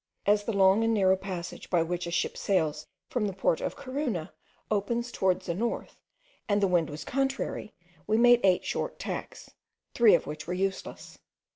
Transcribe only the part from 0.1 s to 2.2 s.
As the long and narrow passage by which a